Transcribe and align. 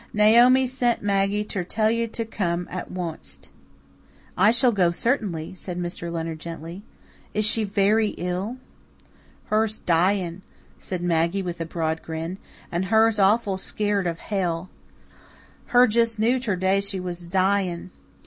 "Naomi 0.13 0.65
sent 0.65 1.03
Maggie 1.03 1.43
ter 1.43 1.63
tell 1.63 1.91
yer 1.91 2.07
ter 2.07 2.25
come 2.25 2.67
at 2.71 2.87
onct." 2.87 3.49
"I 4.35 4.49
shall 4.49 4.71
go, 4.71 4.89
certainly," 4.89 5.53
said 5.53 5.77
Mr. 5.77 6.11
Leonard 6.11 6.39
gently. 6.39 6.81
"Is 7.35 7.45
she 7.45 7.63
very 7.63 8.15
ill?" 8.17 8.57
"Her's 9.51 9.77
dying," 9.77 10.41
said 10.79 11.03
Maggie 11.03 11.43
with 11.43 11.61
a 11.61 11.65
broad 11.65 12.01
grin. 12.01 12.39
"And 12.71 12.85
her's 12.85 13.19
awful 13.19 13.59
skeered 13.59 14.07
of 14.07 14.17
hell. 14.17 14.71
Her 15.67 15.85
just 15.85 16.17
knew 16.17 16.39
ter 16.39 16.55
day 16.55 16.81
her 16.81 16.99
was 17.03 17.23
dying. 17.27 17.91